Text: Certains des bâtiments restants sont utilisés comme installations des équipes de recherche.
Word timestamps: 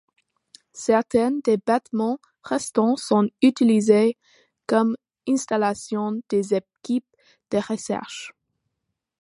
Certains 0.73 1.29
des 1.43 1.57
bâtiments 1.57 2.17
restants 2.43 2.95
sont 2.95 3.29
utilisés 3.43 4.17
comme 4.65 4.97
installations 5.29 6.19
des 6.29 6.55
équipes 6.55 7.05
de 7.51 7.57
recherche. 7.59 8.33